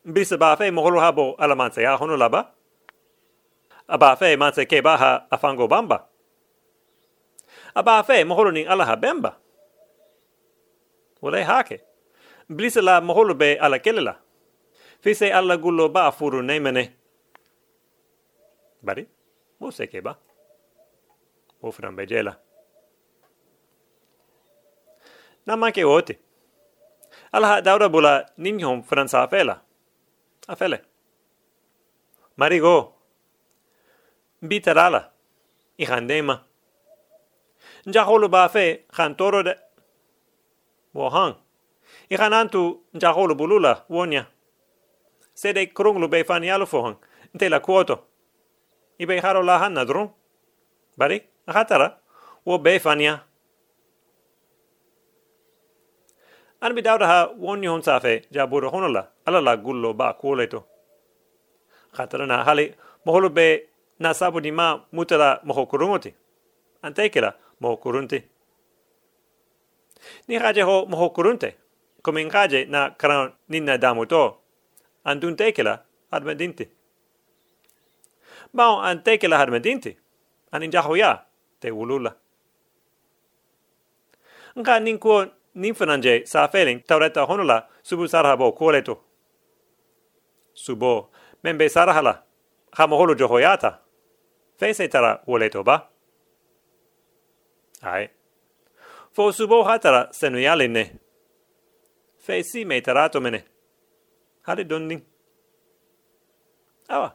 Bilisa 0.07 0.39
ba 0.39 0.57
fe 0.57 0.71
moholo 0.71 1.01
habo 1.01 1.35
ala 1.39 1.55
mansa 1.55 1.83
ya 1.83 1.97
hono 1.97 2.17
laba 2.17 2.55
aba 3.89 4.17
fe 4.17 4.37
mansa 4.37 4.67
ke 4.67 4.83
ba 4.83 4.97
ha 4.97 5.27
afango 5.31 5.69
bamba 5.69 6.07
aba 7.75 8.03
fe 8.03 8.25
moholo 8.25 8.51
ni 8.51 8.67
ala 8.67 8.97
bemba 8.97 9.39
wala 11.23 11.45
hake 11.45 11.81
blisa 12.49 12.83
la 12.83 13.01
moholo 13.01 13.35
be 13.35 13.59
ala 13.59 13.79
kelela 13.79 14.19
fise 15.01 15.33
ala 15.33 15.57
gulo 15.57 15.89
ba 15.89 16.11
furu 16.13 16.43
nemene 16.43 16.95
bari 18.83 19.07
mo 19.61 19.71
se 19.71 19.87
ke 19.87 20.03
ba? 20.03 20.15
Mo 21.63 21.73
fran 21.73 21.97
bejela 21.97 22.39
na 25.47 25.57
manke 25.57 25.85
ote 25.85 26.19
ala 27.33 27.61
daura 27.63 27.89
bula 27.89 28.27
ninhom 28.39 28.83
fransa 28.83 29.29
fela 29.29 29.61
afele 30.49 30.79
marigo 32.37 32.93
bitarala 34.43 35.11
i 35.79 35.85
handema 35.85 36.45
nja 37.87 38.03
holo 38.05 38.29
ba 38.29 38.49
fe 38.49 38.85
khan 38.97 39.15
toro 39.17 39.43
de 39.43 39.55
wo 40.95 41.09
hang 41.11 41.35
i 42.11 42.17
khan 42.17 42.33
antu 42.33 42.63
nja 42.95 43.13
holo 43.13 43.35
bulula 43.35 43.85
wonya 43.89 44.27
se 45.35 45.53
de 45.53 45.67
krung 45.67 45.99
lu 46.01 46.09
be 46.09 46.25
fan 46.25 46.45
yalo 46.45 46.67
fo 46.67 46.83
hang 46.83 46.97
nte 47.35 47.49
la 47.49 47.61
kuoto 47.61 47.97
i 48.99 49.07
be 49.07 49.21
haro 49.21 49.43
la 49.43 49.59
hanna 49.59 49.85
drum 49.85 50.09
bari 50.97 51.23
hatara 51.47 51.99
wo 52.47 52.59
be 52.59 52.79
fan 52.79 53.01
ya 53.01 53.15
an 56.67 56.75
bi 56.75 56.83
dawda 56.83 57.07
ha 57.07 57.19
wonyo 57.39 57.71
hon 57.73 57.83
safe 57.83 58.27
ja 58.31 58.47
honola 58.47 59.03
ala 59.27 59.41
la 59.41 59.57
gullo 59.57 59.95
ba 59.95 60.15
kuoleto 60.15 60.65
Khatara 61.97 62.27
na 62.27 62.45
hali 62.45 62.75
moholu 63.07 63.29
be 63.31 63.69
na 63.99 64.13
sabu 64.15 64.41
ni 64.41 64.51
ma 64.51 64.81
mutala 64.93 65.41
moho 65.45 65.67
kurungoti. 65.67 66.15
Antekela 66.83 67.35
moho 67.61 67.77
kurunti. 67.77 68.23
Ni 70.29 70.37
haje 70.39 70.63
ho 70.63 70.87
moho 70.87 71.11
kurunte. 71.11 71.55
Come 72.03 72.29
haje 72.31 72.65
na 72.69 72.91
karan 72.91 73.33
ninna 73.49 73.79
damuto. 73.79 74.37
Antun 75.05 75.37
tekela 75.37 75.83
admedinti. 76.13 76.69
Bao 78.55 78.81
an 78.83 79.03
tekela 79.03 79.39
admedinti. 79.39 79.97
Anin 80.53 80.71
jaho 80.71 80.97
ya 80.97 81.25
te 81.61 81.71
ulula. 81.71 82.15
Nga 84.59 84.81
nin 84.81 84.99
kuo 84.99 85.27
nin 85.57 85.75
sa 86.25 86.49
feeling 86.49 86.81
taureta 86.87 87.27
honula 87.27 87.67
subu 87.83 88.09
sarhabo 88.09 88.53
kuoletu. 88.53 88.97
Subo 90.55 91.11
membe 91.43 91.69
sarhala. 91.69 92.23
Hamo 92.73 92.97
holu 92.97 93.15
johoyata. 93.15 93.79
Fese 94.59 94.89
tara 94.89 95.23
uoleto 95.27 95.65
ba? 95.65 95.89
Ai. 97.83 98.09
Fo 99.13 99.33
subo 99.33 99.63
hatara 99.63 100.09
senuyale 100.13 100.69
ne. 100.69 100.93
Fesi 102.19 102.65
me 102.65 102.81
tarato 102.81 103.21
mene. 103.21 103.45
Hade 104.43 104.65
donning. 104.65 105.03
Awa. 106.89 107.15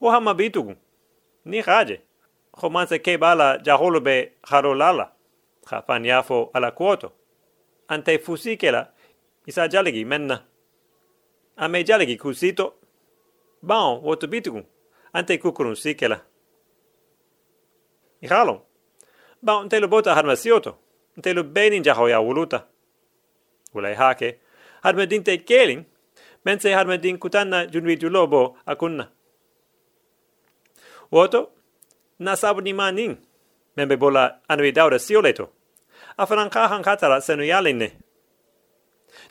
Wo 0.00 0.10
hama 0.10 0.34
bitugu. 0.34 0.74
Ni 1.44 1.62
khaje. 1.62 2.00
Kho 2.52 2.70
manse 2.70 2.98
ke 2.98 3.18
bala 3.18 3.58
jaholo 3.58 4.00
be 4.00 4.32
harolala. 4.42 5.10
Kha 5.64 5.82
fanyafo 5.82 6.50
ala 6.54 6.70
kuoto. 6.70 7.12
Ante 7.88 8.18
fusikela 8.18 8.92
isa 9.46 9.68
jalegi 9.68 10.04
menna. 10.04 10.42
Ame 11.56 11.84
jalegi 11.84 12.16
kusito. 12.16 12.74
Bao, 13.62 14.00
woto 14.00 14.26
bitugu. 14.26 14.62
Ante 15.12 15.38
kukurun 15.38 15.74
sikela. 15.74 16.20
Ihalon. 18.20 18.60
Bao, 19.42 19.64
nte 19.64 19.80
lo 19.80 19.88
bota 19.88 20.14
harma 20.14 20.36
sioto. 20.36 20.78
Nte 21.16 21.32
lo 21.34 21.42
benin 21.42 21.82
jahoya 21.82 22.20
wuluta. 22.20 22.66
Ulai 23.74 23.94
hake. 23.94 24.40
Harma 24.82 25.06
dinte 25.06 25.38
keling. 25.38 25.84
Mense 26.44 26.72
harma 26.74 26.96
din 26.96 27.18
kutanna 27.18 27.66
junwi 27.66 27.96
julobo 27.96 28.56
akunna. 28.66 29.08
Woto, 31.12 31.50
na 32.18 32.36
sabu 32.36 32.60
ni 32.60 32.72
maning. 32.72 33.16
Membe 33.76 33.96
bola 33.96 34.40
anui 34.48 34.72
daura 34.72 34.98
sioleto. 34.98 35.55
Afanan 36.16 36.50
kahan 36.50 36.82
katara 36.82 37.20
senu 37.20 37.44
yalinne. 37.44 37.92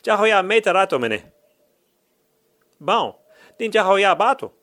Jahoya 0.04 0.44
metarato 0.44 1.00
mene. 1.00 1.32
Bao, 2.80 3.20
din 3.58 3.72
jahoya 3.72 4.16
bato. 4.16 4.54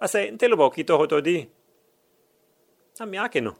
Ase 0.00 0.30
ntelubo 0.30 0.70
kito 0.70 0.98
hoto 0.98 1.20
di. 1.20 1.48
Ami 3.00 3.18
ake 3.18 3.40
no. 3.40 3.56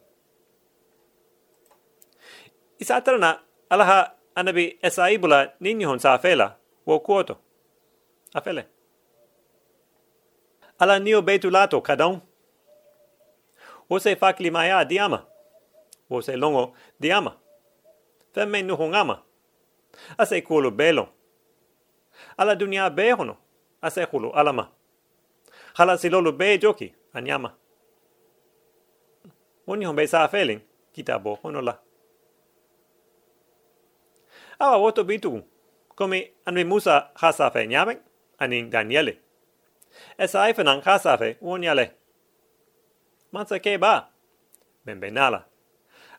Isa 2.78 3.00
tarana 3.00 3.40
alaha 3.70 4.12
anabi 4.34 4.78
esa 4.82 5.10
ibula 5.10 5.52
ninyo 5.60 5.88
hon 5.88 5.98
sa 5.98 6.20
wo 6.86 7.00
kuoto. 7.00 7.36
Afele. 8.34 8.66
Ala 10.78 10.98
nio 10.98 11.22
betu 11.22 11.50
lato 11.50 11.80
kadon. 11.80 12.20
Wo 13.88 13.98
se 13.98 14.16
fakli 14.16 14.50
maya 14.50 14.84
diama. 14.84 15.26
Wo 16.10 16.20
se 16.20 16.36
longo 16.36 16.74
diama. 17.00 17.39
Femme 18.32 18.62
nuhu 18.62 18.88
ngama. 18.88 19.22
Ase 20.18 20.40
kuolo 20.40 20.70
belo. 20.70 21.08
Ala 22.36 22.54
dunia 22.54 22.90
behono. 22.90 23.36
Ase 23.82 24.04
hulu 24.04 24.32
alama. 24.32 24.68
Hala 25.74 25.98
silolu 25.98 26.32
be 26.32 26.58
joki 26.58 26.94
anyama. 27.12 27.54
Oni 29.66 29.84
hon 29.84 29.96
be 29.96 30.06
sa 30.06 30.28
feeling 30.28 30.60
kitabo 30.92 31.38
honola. 31.42 31.78
Awa 34.58 34.76
woto 34.76 35.04
bitu. 35.04 35.42
Komi 35.94 36.30
anwi 36.44 36.64
Musa 36.64 37.10
hasafe 37.14 37.66
nyamek 37.66 37.98
aning 38.38 38.70
Daniele. 38.70 39.18
Esa 40.18 40.42
aifanan 40.42 40.80
hasafe 40.80 41.36
wonyale. 41.40 41.92
Mansa 43.32 43.58
ke 43.58 43.78
ba. 43.78 44.08
Membe 44.86 45.10
nala. 45.10 45.44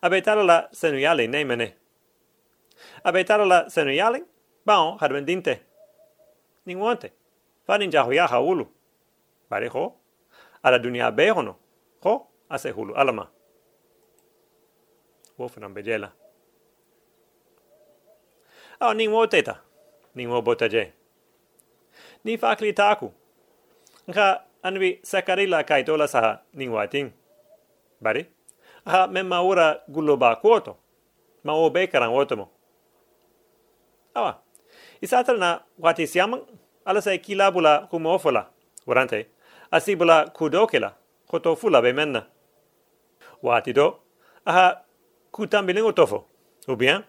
Abe 0.02 0.22
tarala 0.22 0.70
senuyale 0.72 1.28
ne 1.28 1.76
mene. 3.02 3.10
Abe 3.10 3.24
tarala 3.24 3.70
senuyale 3.70 4.24
baon 4.66 4.98
hadwendinte. 4.98 5.62
Ningwante. 6.66 7.12
Fanin 7.68 7.92
jahoya 7.92 8.28
haulu. 8.28 8.68
Bare 9.50 9.68
ho. 9.68 9.96
Ala 10.64 10.80
dunia 10.80 11.12
be 11.12 11.30
hono. 11.30 11.56
Ho 12.04 12.28
ase 12.50 12.72
hulu 12.72 12.96
alama. 12.96 13.28
Wofanan 15.38 15.74
bejela. 15.74 16.12
Au 18.80 18.94
ning 18.94 19.12
wo 19.12 19.28
teta. 19.28 19.62
Ning 20.16 20.30
wo 20.30 20.42
bota 20.42 20.70
je. 20.70 20.94
Ni 22.24 22.38
fakli 22.38 22.74
taku. 22.74 23.12
Nga 24.10 24.42
anwi 24.64 25.00
sakarila 25.04 25.64
kai 25.64 25.84
tola 25.84 26.08
saha 26.08 26.42
ning 26.54 26.72
wating. 26.72 27.12
Bari. 28.02 28.26
Aha 28.86 29.08
ura 29.44 29.82
gullo 29.88 30.18
ba 30.18 30.36
kuoto. 30.36 30.78
Ma 31.44 31.54
o 31.54 31.70
bekaran 31.70 32.12
wotomo. 32.12 32.50
Awa. 34.14 34.42
Isatara 35.02 35.38
na 35.38 35.62
wati 35.80 36.08
siamang 36.08 36.42
ala 36.86 37.02
sai 37.02 37.20
kilabula 37.20 37.80
kumofola. 37.80 38.50
Warante. 38.88 39.28
Asibula 39.72 40.30
kudokela. 40.30 40.94
Koto 41.28 41.56
fula 41.56 41.82
be 41.82 41.94
menna. 41.94 42.26
Wati 43.44 43.74
do. 43.74 44.00
Aha 44.46 44.82
kutambilingo 45.32 45.92
tofo. 45.92 46.26
Ou 46.68 46.76
bien, 46.76 47.04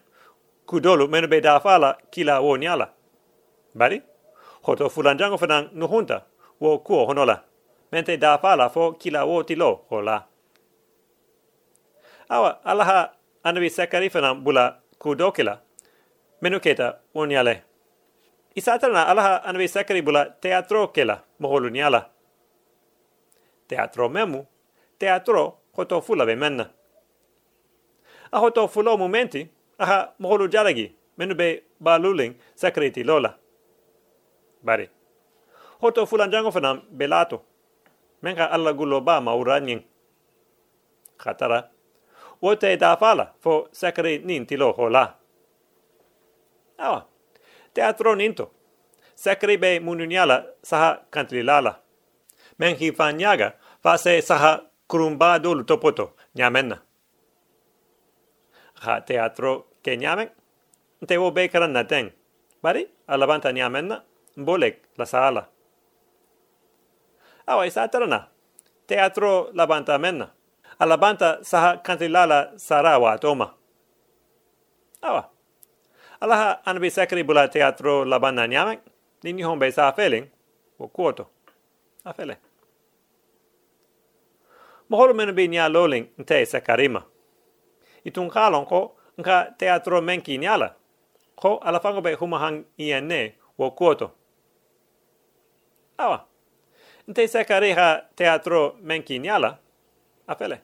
kudolu 0.65 1.07
menu 1.07 1.27
be 1.27 1.41
dafala 1.41 1.97
kila 2.09 2.39
wo 2.41 2.57
nyala. 2.57 2.89
Bari, 3.75 4.01
hoto 4.61 4.89
fulanjango 4.89 5.37
fanan 5.37 5.69
nuhunta 5.73 6.21
wo 6.59 6.79
kuo 6.79 7.05
honola. 7.05 7.43
Mente 7.91 8.17
dafala 8.17 8.69
fo 8.69 8.93
kila 8.93 9.25
wo 9.25 9.43
tilo 9.43 9.85
hola. 9.89 10.25
Awa, 12.29 12.65
alaha 12.65 13.13
anabi 13.43 13.69
sekari 13.69 14.09
fanan 14.09 14.41
bula 14.43 14.79
kudokila. 14.99 15.59
Menu 16.43 16.59
keta 16.59 16.99
wo 17.15 17.25
nyale. 17.25 17.63
Isatarana 18.55 19.07
alaha 19.07 19.43
anabi 19.43 19.67
sekari 19.67 20.01
bula 20.01 20.25
teatro 20.25 20.87
kela 20.87 21.23
moholu 21.39 21.69
nyala. 21.69 22.09
Teatro 23.67 24.09
memu, 24.09 24.45
teatro 24.99 25.57
hoto 25.75 26.01
fula 26.01 26.25
be 26.25 26.35
menna 26.35 26.69
aho 28.31 28.49
to 28.49 28.67
fulo 28.67 28.97
momenti 28.97 29.47
aha 29.79 30.13
moholu 30.19 30.47
jaragi 30.47 30.91
menu 31.17 31.35
be 31.35 31.63
baluling 31.79 32.35
sakriti 32.55 33.03
lola. 33.05 33.37
Bari. 34.63 34.89
Hoto 35.81 36.05
fulan 36.05 36.31
jango 36.31 36.51
fanam 36.51 36.81
belato 36.91 37.41
menga 38.21 38.51
alla 38.51 38.73
gullo 38.73 39.01
ba 39.01 39.21
mauranyin 39.21 39.81
khatara 41.17 41.69
wote 42.41 42.77
da 42.77 42.95
fala 42.97 43.31
fo 43.39 43.67
sakri 43.71 44.19
nin 44.25 44.45
tilo 44.45 44.71
hola 44.73 45.22
awa 46.79 47.05
teatro 47.73 48.15
ninto 48.15 48.51
sakri 49.15 49.57
be 49.57 49.79
mununiala 49.79 50.45
saha 50.63 51.01
kantrilala 51.11 51.79
men 52.59 52.75
hi 52.75 52.91
fanyaga 52.91 53.53
fa 53.83 53.97
se 53.97 54.21
saha 54.21 54.61
kurumba 54.87 55.39
dolu 55.39 55.63
topoto 55.63 56.13
nyamenna. 56.35 56.77
Ha 58.83 59.01
teatro 59.01 59.65
ke 59.83 59.97
nyamen? 59.97 60.29
Te 61.07 61.17
wo 61.17 61.31
be 61.31 61.47
karan 61.47 61.73
naten. 61.73 62.11
Bari 62.61 62.87
alabanta 63.07 63.51
nyamenna 63.51 64.03
bolek 64.37 64.75
la 64.97 65.05
sala 65.05 65.49
awa 67.47 67.67
isa 67.67 67.87
tarana 67.87 68.27
teatro 68.87 69.51
labanta 69.53 69.97
menna. 69.99 70.29
Alabanta 70.79 71.43
saha 71.43 71.77
kantilala 71.83 72.53
sarawa 72.57 73.17
toma 73.19 73.53
awa 75.01 75.29
alaha 76.23 76.65
anbi 76.65 76.91
sakri 76.91 77.23
bula 77.23 77.47
teatro 77.47 78.05
labanda 78.05 78.47
nyamen 78.47 78.79
ni 79.23 79.33
ni 79.33 79.43
hombe 79.43 79.71
sa 79.71 79.91
feeling 79.91 80.27
wo 80.79 80.87
kuoto. 80.87 81.27
Afele. 82.05 82.37
Moholo 84.89 85.13
menu 85.13 85.33
bi 85.33 85.47
nya 85.47 85.69
loling 85.69 86.07
nte 86.17 86.45
sakarima. 86.45 87.03
Itun 88.05 88.29
kalon 88.29 88.65
ko 88.65 88.95
nka 89.19 89.55
teatro 89.57 90.01
menki 90.01 90.37
nyala. 90.37 90.75
Ko 91.35 91.57
ala 91.57 91.79
fango 91.79 92.01
be 92.01 92.15
humahang 92.15 92.63
ienne 92.79 93.35
wo 93.57 93.71
kuoto. 93.71 94.11
Awa. 95.97 96.25
Nte 97.07 97.27
sekare 97.27 97.73
ha 97.73 98.01
teatro 98.15 98.75
menki 98.81 99.19
nyala. 99.19 99.57
Afele. 100.27 100.61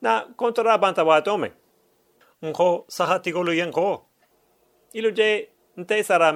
Na 0.00 0.24
kontra 0.36 0.78
banta 0.78 1.04
wa 1.04 1.20
tome 1.22 1.52
nko 2.42 2.84
saha 2.88 3.18
tigolu 3.18 3.52
yen 4.98 5.04
ko 5.04 5.08
ilu 5.08 5.10
je 5.10 5.48
nte 5.76 6.02
sara 6.04 6.32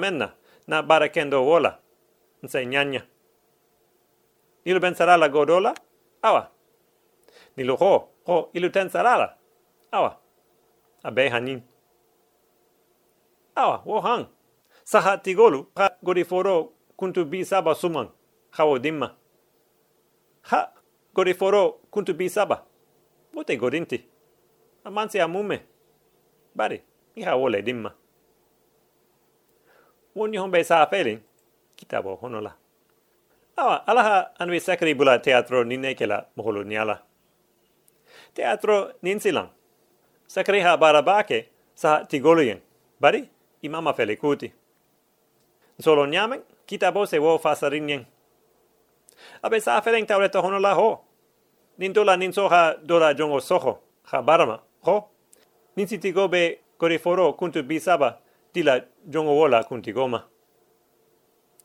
na 0.66 0.82
barakendo 0.82 1.44
wola 1.44 1.78
nse 2.42 2.66
nyanya 2.66 3.02
nilu 4.64 4.80
ben 4.80 4.94
sarala 4.94 5.28
godola? 5.28 5.74
Awa. 6.22 6.50
Nilu 7.56 7.76
ho, 7.76 8.08
ho 8.26 8.50
ilu 8.54 8.70
ten 8.70 8.88
sarala? 8.88 9.36
Awa. 9.92 10.18
Abe 11.02 11.28
hanin. 11.28 11.62
Awa, 13.56 13.82
wo 13.84 14.00
hang. 14.00 14.26
Saha 14.84 15.18
tigolu, 15.18 15.66
ha 15.76 15.90
godi 16.02 16.24
foro 16.24 16.72
kuntu 16.96 17.24
bi 17.24 17.44
saba 17.44 17.74
sumang, 17.74 18.08
hawo 18.50 18.78
dimma. 18.78 19.14
Ha, 20.42 20.72
godi 21.14 21.34
foro 21.34 21.80
kuntu 21.90 22.14
bi 22.14 22.28
saba. 22.28 22.64
Wote 23.34 23.56
godinti. 23.56 24.04
Amansi 24.84 25.20
amume. 25.20 25.60
Bari, 26.54 26.82
iha 27.16 27.36
wole 27.36 27.62
dimma. 27.62 27.94
Woni 30.14 30.36
hombe 30.36 30.64
saa 30.64 30.86
felin, 30.86 31.20
kitabo 31.76 32.14
honola. 32.16 32.52
Awa, 33.56 33.86
alaha 33.86 34.30
anwi 34.38 34.60
sakri 34.60 34.94
bula 34.94 35.18
teatro 35.18 35.64
ninekela 35.64 36.26
moholu 36.36 36.64
niala. 36.64 37.02
Teatro 38.34 38.92
ninsilang. 39.02 39.48
Sakri 40.26 40.60
ha 40.60 40.76
barabake 40.76 41.48
sa 41.74 42.04
tigoluyen. 42.04 42.60
Bari, 43.00 43.28
imama 43.62 43.92
feli. 43.94 44.18
Solo 45.80 46.06
nyamen, 46.06 46.42
kitabo 46.66 47.06
se 47.06 47.18
wo 47.18 47.38
fasarinyen. 47.38 48.06
Abe 49.42 49.60
saa 49.60 49.80
felin 49.80 50.06
tauleto 50.06 50.42
honola 50.42 50.74
ho. 50.74 51.04
Nintola 51.78 52.16
ninsoha 52.16 52.76
dola 52.82 53.14
jongo 53.14 53.40
soho, 53.40 53.78
ha 54.04 54.22
barama, 54.22 54.60
ho. 54.82 55.08
Ninsitigobe 55.76 56.58
koriforo 56.78 57.32
kuntu 57.32 57.62
bisaba, 57.62 58.18
tila 58.52 58.80
jongo 59.06 59.36
wola 59.36 59.64
kunti 59.64 59.92
goma. 59.92 60.22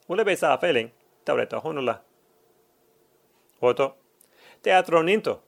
Ulebe 0.10 0.36
saa 0.36 0.58
felin, 0.58 0.90
taureta 1.26 1.58
honula. 1.58 2.02
Hoto, 3.62 3.96
teatro 4.62 5.04
ninto. 5.04 5.42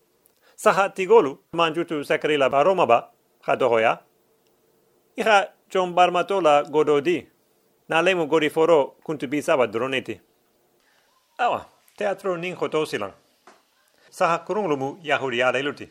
Saha 0.56 0.89
tigolu 0.89 1.39
manjutu 1.54 2.04
sakrila 2.04 2.49
baroma 2.49 2.86
ba, 2.86 3.12
ha 3.41 3.56
dohoya. 3.56 3.99
Iha 5.17 5.47
jon 5.69 5.93
barmatola 5.93 6.63
gododi. 6.63 7.28
Na 7.89 8.02
lemu 8.02 8.28
goriforo 8.28 8.95
kuntu 9.04 9.28
bisaba 9.28 9.67
droneti. 9.67 10.21
Awa, 11.38 11.65
teatro 11.97 12.38
nin 12.38 12.56
hoto. 12.56 12.86
Saha 14.10 14.39
kurunglumu 14.39 14.99
yahudi 15.04 15.43
aleiluti. 15.43 15.89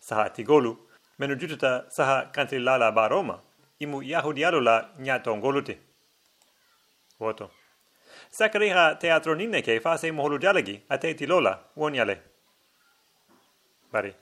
Saha 0.00 0.30
tigolu 0.30 0.76
menu 1.18 1.36
jututa 1.36 1.84
saha 1.88 2.26
kantrilala 2.32 2.92
baroma 2.92 3.40
imu 3.84 4.02
yahudialula 4.02 4.74
nyatongoluti. 4.98 5.76
woto 7.20 7.50
Sakariha 8.30 8.98
teatro 8.98 9.34
ninne 9.34 9.62
ke 9.62 9.78
fase 9.80 10.10
moholu 10.10 10.38
dialegi 10.38 10.80
a 10.90 10.98
te 10.98 11.14
tilola 11.14 11.58
woniale. 11.76 12.18
Bari. 13.92 14.12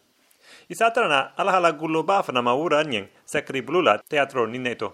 Isatrana 0.68 1.32
alahala 1.36 1.72
gullo 1.72 2.02
bafana 2.02 2.42
maura 2.42 2.84
nyen 2.84 3.08
sakri 3.24 3.62
blula 3.62 3.98
teatro 4.08 4.46
ninneto. 4.46 4.92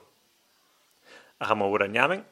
Aha 1.40 1.54
maura 1.54 1.88
nyamen. 1.88 2.22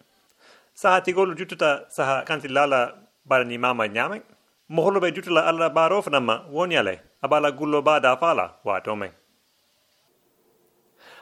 Saha 0.74 1.00
tigolu 1.00 1.34
jututa 1.34 1.90
saha 1.90 2.22
kantrilala 2.24 2.94
barani 3.28 3.58
mama 3.58 3.88
nyamen. 3.88 4.22
Moholu 4.70 5.00
be 5.00 5.12
jutula 5.12 5.46
ala 5.46 5.70
barofna 5.70 6.20
ma 6.22 6.44
woniale 6.50 7.00
abala 7.22 7.50
gullo 7.52 7.82
ba 7.82 8.00
da 8.00 8.16
fala 8.16 8.54
wa 8.64 8.80
tomen 8.80 9.10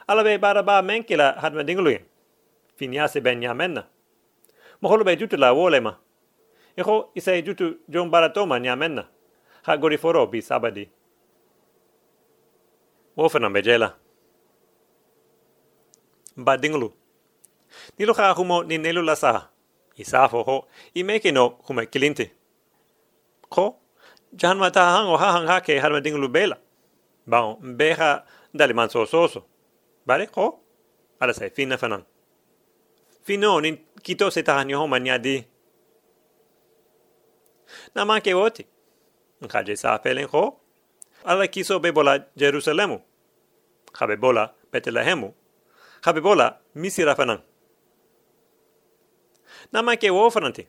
ala 0.07 0.23
be 0.23 0.37
bara 0.37 0.63
ba 0.63 0.81
menkila 0.81 1.35
hadma 1.41 1.63
dingluin 1.63 2.03
finiase 2.77 3.21
ben 3.21 3.39
nyamenna 3.39 3.83
mo 4.81 4.89
holo 4.89 5.03
be 5.03 5.15
jutu 5.17 5.37
la 5.37 5.53
wolema 5.53 5.97
iko 6.77 7.11
isa 7.15 7.41
jutu 7.41 7.79
jon 7.89 8.09
bara 8.09 8.29
toma 8.29 8.59
nyamenna 8.59 9.07
ha 9.63 9.77
gori 9.77 9.97
foro 9.97 10.27
bi 10.27 10.41
sabadi 10.41 10.89
wo 13.17 13.29
fena 13.29 13.49
bejela 13.49 13.95
ba 16.37 16.57
dinglu 16.57 16.91
nilo 17.97 18.13
kha 18.13 18.33
humo 18.33 18.63
ni 18.63 18.77
nelu 18.77 19.01
la 19.01 19.15
sa. 19.15 19.49
Isa 19.97 20.27
ho. 20.27 20.67
I 20.93 21.03
meke 21.03 21.31
no 21.31 21.51
kuma 21.65 21.85
kilinte 21.85 22.29
ko 23.49 23.77
jan 24.35 24.57
mata 24.57 24.81
hang 24.81 25.07
o 25.07 25.17
ha 25.17 25.31
hang 25.31 25.47
ha 25.47 25.59
ke 25.61 25.79
hadma 25.79 26.01
dinglu 26.01 26.27
bela 26.27 26.57
ba 27.25 27.55
dali 28.53 28.73
so 28.91 29.05
so 29.05 29.27
so 29.27 29.45
Vale, 30.05 30.27
ko? 30.27 30.59
Ala 31.19 31.33
sai 31.33 31.49
fina 31.49 31.77
fanan. 31.77 32.03
Fino 33.23 33.59
nin 33.59 33.77
kito 34.03 34.29
se 34.31 34.43
tahan 34.43 34.69
yo 34.69 34.87
man 34.87 35.03
di. 35.21 35.43
Na 37.95 38.05
man 38.05 38.21
ke 38.21 38.33
woti. 38.33 38.65
Nka 39.41 39.75
sa 39.75 39.97
felen 39.97 40.27
ko? 40.27 40.61
Ala 41.25 41.47
kiso 41.47 41.79
be 41.79 41.91
bola 41.91 42.19
Jerusalemu. 42.37 43.01
Khabe 43.91 44.15
bola 44.17 44.53
Betlehemu. 44.71 45.33
Khabe 46.03 46.21
bola 46.21 46.59
misira 46.75 47.15
fanan. 47.15 47.41
Na 49.73 49.81
man 49.81 49.97
ke 49.97 50.09
wo 50.11 50.29
fananti. 50.29 50.67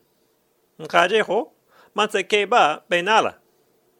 Nka 0.79 1.09
je 1.09 1.23
ko? 1.25 1.53
Man 1.95 2.09
se 2.11 2.23
ke 2.23 2.47
ba 2.47 2.83
benala. 2.89 3.33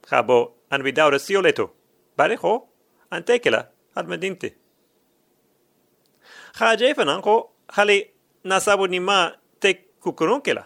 Khabo 0.09 0.53
an 0.71 0.83
vidaura 0.83 1.19
sioleto. 1.19 1.71
Vale, 2.17 2.37
ko? 2.37 2.69
Antekela, 3.11 3.69
admedinte. 3.95 4.66
Khaje 6.57 6.95
fanan 6.97 7.21
ko 7.23 7.53
hali 7.69 8.11
nasabu 8.45 8.89
ni 8.89 9.01
ma 9.01 9.31
te 9.61 9.75
kukurun 10.01 10.41
kela. 10.41 10.65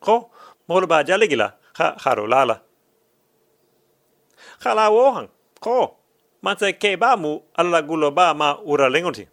Ko 0.00 0.30
mol 0.68 0.86
ba 0.86 1.04
jale 1.06 1.28
gila 1.30 1.54
kha 1.76 1.96
kharo 2.02 2.26
lala. 2.26 2.56
Khala 4.62 4.90
wohan 4.90 5.28
ko 5.60 5.96
manse 6.42 6.72
ke 6.82 6.96
ba 6.98 7.16
mu 7.16 7.38
alla 7.54 7.82
gulo 7.82 8.10
ba 8.10 8.34
ma 8.34 8.58
ura 8.66 8.90
lengoti. 8.90 9.24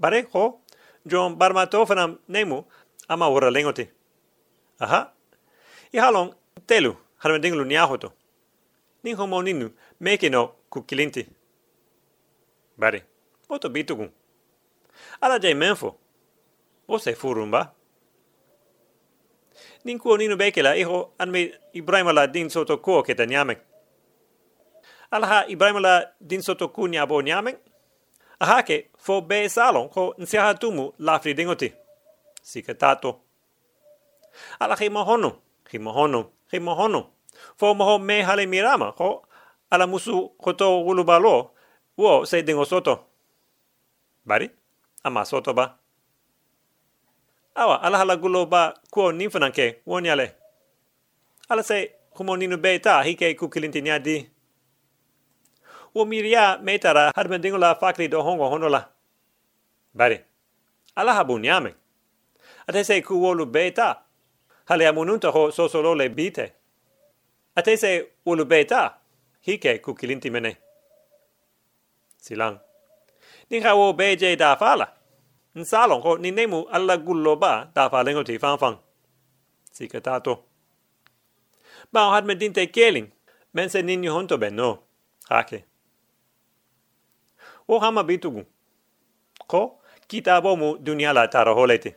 Bare 0.00 0.22
ko 0.32 0.60
jon 1.06 1.36
barma 1.36 1.66
to 1.66 1.84
fanam 1.86 2.18
nemu 2.28 2.64
ama 3.08 3.28
ura 3.28 3.50
lengoti. 3.50 3.84
Aha. 4.80 5.12
I 5.92 5.98
halong 5.98 6.32
telu 6.66 6.96
harme 7.22 7.38
dinglu 7.42 7.64
ni 7.64 7.76
ahoto. 7.76 8.12
Nin 9.04 9.16
ala 15.20 15.38
jai 15.38 15.54
menfo. 15.54 15.94
O 16.88 16.98
se 16.98 17.14
furumba. 17.14 17.72
Nin 19.84 19.98
kuo 19.98 20.16
ninu 20.16 20.36
bekela 20.36 20.76
iho 20.76 21.12
anme 21.18 21.52
Ibrahima 21.72 22.12
la 22.12 22.26
din 22.26 22.50
soto 22.50 22.78
kuo 22.78 23.02
keta 23.02 23.26
nyamek. 23.26 23.58
Ala 25.10 25.26
ha 25.26 25.44
Ibrahima 25.48 25.80
la 25.80 26.04
din 26.20 26.42
soto 26.42 26.68
ku 26.68 26.88
nyabo 26.88 27.22
nyamek. 27.22 27.58
Aha 28.40 28.62
ke 28.62 28.90
fo 28.98 29.20
be 29.20 29.48
salon 29.48 29.88
ko 29.88 30.14
nsiaha 30.18 30.54
tumu 30.54 30.92
lafri 30.98 31.34
dingoti. 31.34 31.72
Sika 32.42 32.74
tato. 32.74 33.20
Ala 34.60 34.76
hi 34.76 34.88
mohono, 34.88 35.30
hi 35.70 35.78
mohono, 35.78 36.30
hi 36.52 36.58
mohono. 36.58 37.06
Fo 37.56 37.74
moho 37.74 37.98
me 37.98 38.22
hale 38.22 38.46
mirama 38.46 38.92
ko 38.92 39.22
ala 39.70 39.86
musu 39.86 40.28
koto 40.38 40.84
ulubalo 40.84 41.50
wo 41.96 42.24
se 42.24 42.42
dingo 42.42 42.64
soto. 42.64 43.06
Bari? 44.24 44.50
Ama 45.04 45.24
soto 45.24 45.54
ba. 45.54 45.78
Awa, 47.54 47.82
ala 47.82 47.98
hala 47.98 48.16
gulo 48.16 48.46
ba 48.46 48.74
kuo 48.90 49.12
ninfananke, 49.12 49.82
woni 49.86 50.08
ale. 50.08 50.34
Ala 51.48 51.62
se, 51.62 51.92
humo 52.14 52.36
ninu 52.36 52.56
be 52.56 52.78
ta 52.78 53.02
hike 53.02 53.34
kukilinti 53.34 53.80
nia 53.82 53.98
di. 53.98 54.30
Wo 55.94 56.04
miria 56.04 56.58
meitara 56.58 57.12
hadmen 57.14 57.42
la 57.60 57.74
fakri 57.74 58.08
do 58.08 58.22
hongo 58.22 58.48
honola. 58.48 58.88
Bari, 59.94 60.20
ala 60.96 61.14
habu 61.14 61.38
niame. 61.38 61.74
Ate 62.66 62.84
se 62.84 63.02
ku 63.02 63.20
wolu 63.20 63.46
be 63.46 63.70
ta. 63.70 64.02
Hale 64.64 64.88
amununta 64.88 65.30
ho 65.30 65.50
sosolole 65.50 66.08
bite. 66.08 66.52
Ate 67.56 67.76
se 67.76 68.08
wolu 68.26 68.44
be 68.44 68.64
ta. 68.64 68.98
Hike 69.40 69.78
kukilinti 69.78 70.30
mene. 70.30 70.56
Silang. 72.16 72.58
Ninga 73.52 73.74
wo 73.74 73.92
beje 73.92 74.36
da 74.36 74.56
fala. 74.56 74.86
Nsalon 75.54 76.00
ko 76.02 76.16
ni 76.16 76.30
nemu 76.30 76.66
alla 76.72 76.96
gullo 76.96 77.36
ba 77.36 77.68
da 77.74 77.90
fa 77.90 78.02
lengo 78.02 78.24
ti 78.24 78.38
fan 78.38 78.58
fan. 78.58 78.76
Sika 79.72 80.00
tato. 80.00 80.44
Ba 81.92 82.08
o 82.08 82.12
had 82.12 82.24
me 82.24 82.34
dinte 82.34 82.66
keling. 82.72 83.12
Men 83.52 83.68
se 83.68 83.82
ninni 83.82 84.08
honto 84.08 84.38
ben 84.38 84.56
no. 84.56 84.78
Hake. 85.28 85.64
O 87.68 87.78
hama 87.78 88.02
bitugu. 88.04 88.42
Ko 89.46 89.80
kitabo 90.08 90.56
mu 90.56 90.78
dunia 90.78 91.12
la 91.12 91.28
taraho 91.28 91.66
lete. 91.66 91.96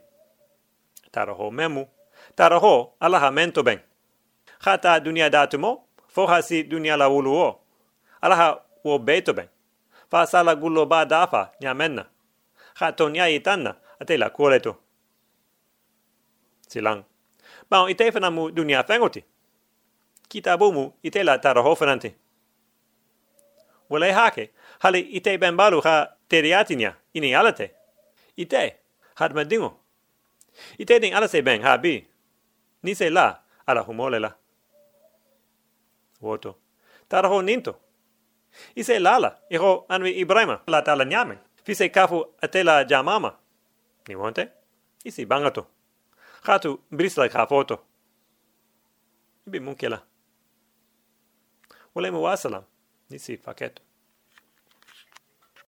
Taraho 1.12 1.52
memu. 1.52 1.88
Taraho 2.36 2.94
alla 3.00 3.20
ha 3.20 3.32
mento 3.32 3.64
ben. 3.64 3.80
Khata 4.60 5.00
dunia 5.00 5.30
datumo. 5.30 5.88
Fo 6.08 6.28
hasi 6.28 6.64
dunia 6.64 6.98
la 6.98 7.10
uluo. 7.10 7.60
Alla 8.22 8.36
ha 8.36 8.62
wo 8.84 9.00
beto 9.00 9.34
ben 9.34 9.55
fa 10.12 10.26
sala 10.28 10.56
gullo 10.56 10.86
ba 10.86 11.06
dafa 11.06 11.52
menna 11.76 12.06
ha 12.76 12.92
to 12.92 13.10
nya 13.10 13.30
itanna 13.30 13.76
ate 14.00 14.18
la 14.18 14.30
kuoleto 14.30 14.76
silang 16.68 17.04
ba 17.70 17.82
o 17.82 17.90
ite 17.90 18.12
fana 18.12 18.32
mu 18.32 18.52
dunia 18.52 18.84
fengoti 18.84 19.24
kitabumu 20.28 20.94
ite 21.04 21.24
la 21.24 21.38
taraho 21.38 21.76
fenante. 21.76 22.16
Wale 23.90 24.12
hake, 24.12 24.52
hali 24.80 25.00
ite 25.00 25.38
ben 25.38 25.56
balu 25.56 25.82
ha 25.82 26.08
teriatinia 26.28 26.96
ini 27.14 27.36
alate. 27.36 27.72
Ite, 28.38 28.76
had 29.16 29.34
medingo. 29.34 29.80
Ite 30.78 31.00
ding 31.00 31.14
alase 31.14 31.42
ben 31.42 31.62
ha 31.62 31.78
bi. 31.78 32.08
Ni 32.84 32.96
se 32.96 33.10
la, 33.10 33.40
ala 33.68 33.82
humole 33.84 34.20
la. 34.20 34.32
Woto. 36.22 36.56
Taraho 37.08 37.42
ninto. 37.42 37.76
Ise 38.76 39.00
lala, 39.00 39.38
iho 39.50 39.86
anwi 39.90 40.12
Ibrahima 40.12 40.62
la 40.68 40.82
tala 40.82 41.06
nyame. 41.06 41.38
Fise 41.64 41.90
kafu 41.90 42.26
atela 42.42 42.84
jamama. 42.84 43.36
Ni 44.08 44.16
wonte? 44.16 44.48
Isi 45.04 45.26
bangato. 45.26 45.68
Khatu 46.44 46.80
brisla 46.92 47.30
kafoto. 47.30 47.80
Ibi 49.48 49.60
munkela. 49.60 50.02
Wale 51.96 52.12
mu 52.12 52.24
wasalam. 52.24 52.64
Nisi 53.10 53.38
faketo. 53.38 53.82